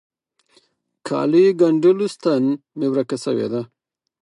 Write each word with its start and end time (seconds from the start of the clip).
کاليو 1.07 1.57
ګنډلو 1.61 2.07
ستن 2.15 2.43
مي 2.77 2.87
ورکه 2.91 3.17
سوي 3.25 3.45
وه. 3.51 3.61